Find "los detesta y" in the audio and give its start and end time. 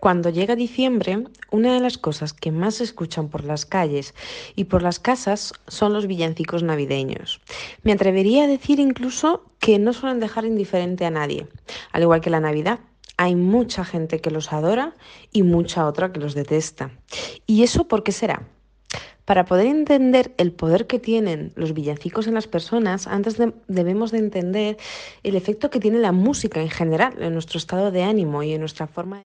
16.20-17.62